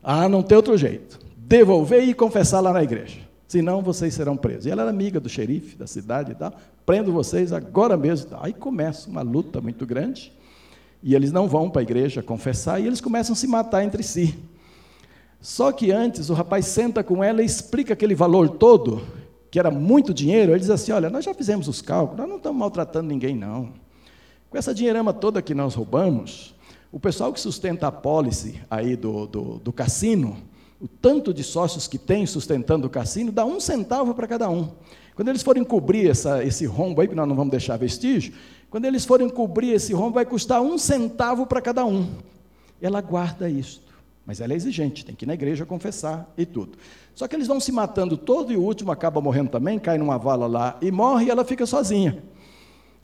[0.00, 1.18] Ah, não tem outro jeito.
[1.36, 3.23] Devolver e confessar lá na igreja
[3.54, 4.66] senão vocês serão presos.
[4.66, 6.52] E ela era amiga do xerife da cidade e tal,
[6.84, 8.36] prendo vocês agora mesmo.
[8.40, 10.32] Aí começa uma luta muito grande,
[11.00, 14.02] e eles não vão para a igreja confessar, e eles começam a se matar entre
[14.02, 14.36] si.
[15.40, 19.06] Só que antes o rapaz senta com ela e explica aquele valor todo,
[19.52, 20.50] que era muito dinheiro.
[20.50, 23.68] Ele diz assim: Olha, nós já fizemos os cálculos, nós não estamos maltratando ninguém, não.
[24.50, 26.56] Com essa dinheirama toda que nós roubamos,
[26.90, 30.36] o pessoal que sustenta a pólice aí do, do, do cassino,
[30.84, 34.68] o tanto de sócios que tem sustentando o cassino, dá um centavo para cada um.
[35.14, 38.34] Quando eles forem cobrir essa, esse rombo aí, que nós não vamos deixar vestígio,
[38.68, 42.06] quando eles forem cobrir esse rombo, vai custar um centavo para cada um.
[42.82, 43.94] Ela guarda isto.
[44.26, 46.76] Mas ela é exigente, tem que ir na igreja confessar e tudo.
[47.14, 50.18] Só que eles vão se matando todo e o último acaba morrendo também, cai numa
[50.18, 52.22] vala lá e morre e ela fica sozinha.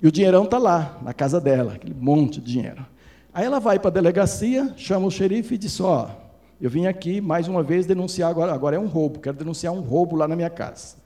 [0.02, 2.84] E o dinheirão está lá, na casa dela, aquele monte de dinheiro.
[3.32, 6.29] Aí ela vai para a delegacia, chama o xerife e diz: Ó, oh,
[6.60, 9.80] eu vim aqui mais uma vez denunciar agora, agora é um roubo, quero denunciar um
[9.80, 10.96] roubo lá na minha casa.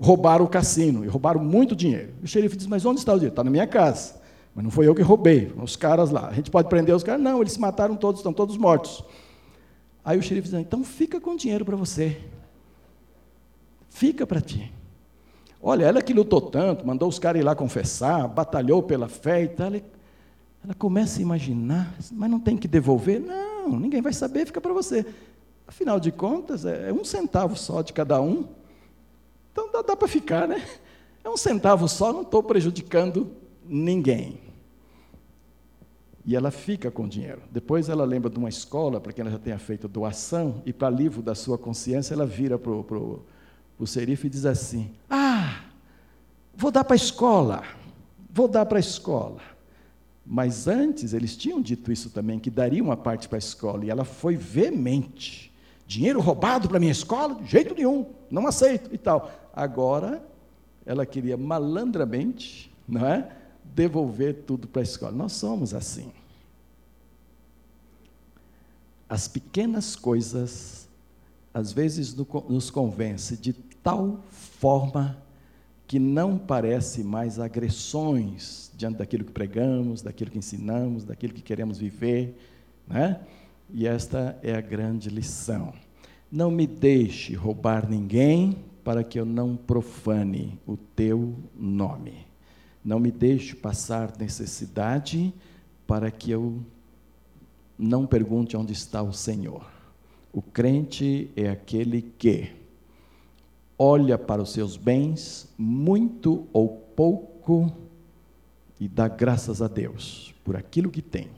[0.00, 2.14] Roubaram o cassino e roubaram muito dinheiro.
[2.22, 3.32] O xerife diz: Mas onde está o dinheiro?
[3.32, 4.20] Está na minha casa.
[4.54, 6.28] Mas não foi eu que roubei, os caras lá.
[6.28, 7.22] A gente pode prender os caras?
[7.22, 9.04] Não, eles se mataram todos, estão todos mortos.
[10.04, 12.18] Aí o xerife diz: Então fica com o dinheiro para você.
[13.90, 14.72] Fica para ti.
[15.62, 19.48] Olha, ela que lutou tanto, mandou os caras ir lá confessar, batalhou pela fé e
[19.48, 19.72] tal.
[20.64, 23.20] Ela começa a imaginar, mas não tem que devolver?
[23.20, 25.06] Não, ninguém vai saber, fica para você.
[25.66, 28.46] Afinal de contas, é, é um centavo só de cada um.
[29.52, 30.66] Então dá, dá para ficar, né?
[31.24, 33.30] É um centavo só, não estou prejudicando
[33.64, 34.40] ninguém.
[36.24, 37.42] E ela fica com o dinheiro.
[37.50, 40.88] Depois ela lembra de uma escola, para quem ela já tenha feito doação, e para
[40.88, 43.24] livro da sua consciência, ela vira para o pro,
[43.76, 45.62] pro serife e diz assim: Ah,
[46.54, 47.62] vou dar para a escola,
[48.30, 49.40] vou dar para a escola.
[50.24, 53.90] Mas antes eles tinham dito isso também, que daria uma parte para a escola, e
[53.90, 55.52] ela foi veemente.
[55.86, 57.34] Dinheiro roubado para minha escola?
[57.34, 59.30] De jeito nenhum, não aceito e tal.
[59.52, 60.24] Agora,
[60.86, 63.36] ela queria malandramente, não é?
[63.64, 65.12] Devolver tudo para a escola.
[65.12, 66.12] Nós somos assim.
[69.08, 70.88] As pequenas coisas,
[71.52, 72.14] às vezes,
[72.48, 75.18] nos convence de tal forma
[75.92, 81.76] que não parece mais agressões diante daquilo que pregamos, daquilo que ensinamos, daquilo que queremos
[81.76, 82.34] viver,
[82.88, 83.20] né?
[83.68, 85.74] E esta é a grande lição.
[86.30, 92.26] Não me deixe roubar ninguém para que eu não profane o teu nome.
[92.82, 95.30] Não me deixe passar necessidade
[95.86, 96.58] para que eu
[97.78, 99.70] não pergunte onde está o Senhor.
[100.32, 102.61] O crente é aquele que
[103.84, 107.76] olha para os seus bens, muito ou pouco,
[108.78, 111.28] e dá graças a Deus por aquilo que tem,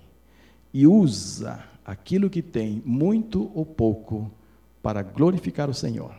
[0.71, 4.31] e usa aquilo que tem, muito ou pouco,
[4.83, 6.15] para glorificar o Senhor,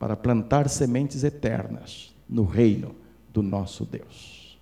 [0.00, 2.92] para plantar sementes eternas no reino
[3.32, 4.58] do nosso Deus.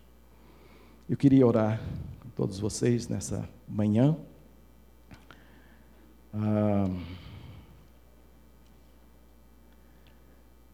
[1.09, 1.80] Eu queria orar
[2.20, 4.14] com todos vocês nessa manhã.
[6.34, 6.90] Ah,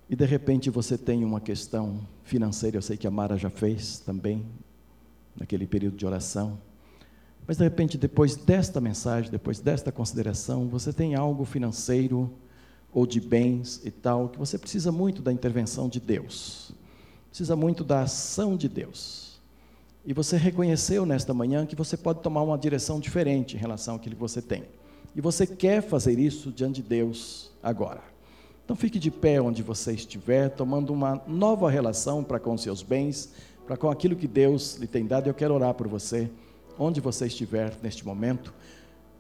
[0.09, 3.99] e de repente você tem uma questão financeira, eu sei que a Mara já fez
[3.99, 4.45] também,
[5.37, 6.59] naquele período de oração.
[7.47, 12.33] Mas de repente, depois desta mensagem, depois desta consideração, você tem algo financeiro
[12.93, 16.73] ou de bens e tal, que você precisa muito da intervenção de Deus,
[17.29, 19.41] precisa muito da ação de Deus.
[20.05, 24.15] E você reconheceu nesta manhã que você pode tomar uma direção diferente em relação àquilo
[24.15, 24.65] que você tem.
[25.15, 28.16] E você quer fazer isso diante de Deus agora.
[28.67, 33.33] Então fique de pé onde você estiver, tomando uma nova relação para com seus bens,
[33.65, 35.29] para com aquilo que Deus lhe tem dado.
[35.29, 36.29] Eu quero orar por você,
[36.77, 38.53] onde você estiver neste momento.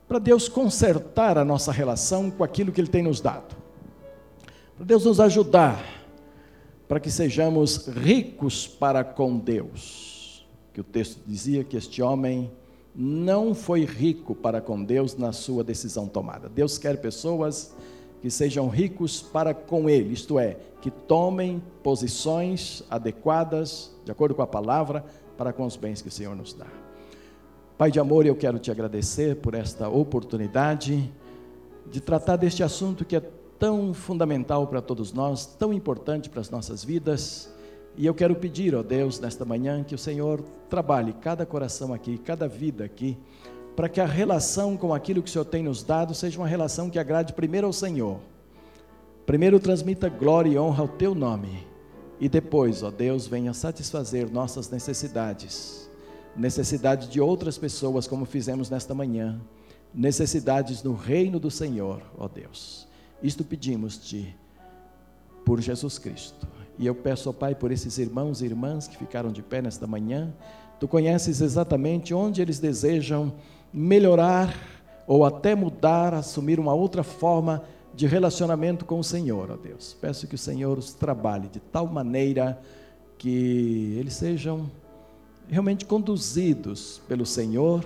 [0.09, 3.57] para Deus consertar a nossa relação com aquilo que Ele tem nos dado,
[4.77, 5.81] para Deus nos ajudar,
[6.89, 10.45] para que sejamos ricos para com Deus.
[10.73, 12.51] Que o texto dizia que este homem
[12.95, 16.49] não foi rico para com Deus na sua decisão tomada.
[16.49, 17.75] Deus quer pessoas
[18.27, 24.43] que sejam ricos para com Ele, isto é, que tomem posições adequadas, de acordo com
[24.43, 25.05] a palavra,
[25.39, 26.67] para com os bens que o Senhor nos dá.
[27.79, 31.09] Pai de amor, eu quero te agradecer por esta oportunidade
[31.89, 33.23] de tratar deste assunto que é
[33.61, 37.49] tão fundamental para todos nós, tão importante para as nossas vidas.
[37.97, 42.19] E eu quero pedir, ó Deus, nesta manhã, que o Senhor trabalhe cada coração aqui,
[42.19, 43.17] cada vida aqui,
[43.77, 46.91] para que a relação com aquilo que o Senhor tem nos dado seja uma relação
[46.91, 48.19] que agrade primeiro ao Senhor.
[49.27, 51.67] Primeiro transmita glória e honra ao teu nome.
[52.19, 55.87] E depois, ó Deus, venha satisfazer nossas necessidades
[56.37, 59.41] necessidade de outras pessoas, como fizemos nesta manhã,
[59.93, 62.87] necessidades no reino do Senhor, ó Deus.
[63.23, 64.37] Isto pedimos-te
[65.45, 66.47] por Jesus Cristo.
[66.79, 69.87] E eu peço, ó Pai, por esses irmãos e irmãs que ficaram de pé nesta
[69.87, 70.35] manhã,
[70.79, 73.33] tu conheces exatamente onde eles desejam
[73.73, 74.55] melhorar
[75.07, 77.63] ou até mudar, assumir uma outra forma
[77.95, 79.97] de relacionamento com o Senhor, ó Deus.
[80.01, 82.61] Peço que o Senhor os trabalhe de tal maneira
[83.17, 84.71] que eles sejam
[85.49, 87.85] realmente conduzidos pelo Senhor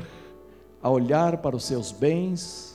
[0.82, 2.70] a olhar para os seus bens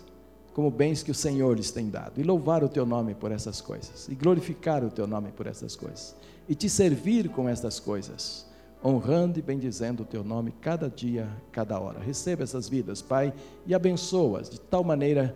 [0.56, 3.60] como bens que o Senhor lhes tem dado, e louvar o teu nome por essas
[3.60, 6.16] coisas, e glorificar o teu nome por essas coisas,
[6.48, 8.46] e te servir com estas coisas,
[8.86, 12.00] honrando e bendizendo o teu nome cada dia, cada hora.
[12.00, 13.34] Receba essas vidas, Pai,
[13.66, 15.36] e abençoa-as de tal maneira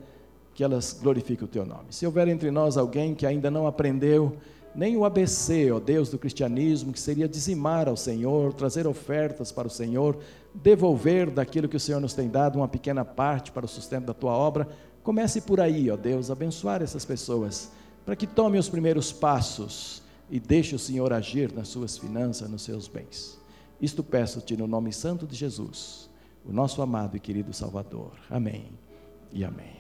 [0.54, 1.86] que elas glorifiquem o teu nome.
[1.90, 4.38] Se houver entre nós alguém que ainda não aprendeu,
[4.76, 9.68] nem o ABC, ó Deus, do cristianismo, que seria dizimar ao Senhor, trazer ofertas para
[9.68, 10.20] o Senhor,
[10.54, 14.14] devolver daquilo que o Senhor nos tem dado uma pequena parte para o sustento da
[14.14, 14.68] tua obra.
[15.02, 17.72] Comece por aí, ó Deus, abençoar essas pessoas,
[18.06, 22.62] para que tomem os primeiros passos e deixe o Senhor agir nas suas finanças, nos
[22.62, 23.39] seus bens.
[23.82, 26.10] Isto peço-te no nome santo de Jesus,
[26.46, 28.12] o nosso amado e querido Salvador.
[28.30, 28.72] Amém
[29.32, 29.79] e amém.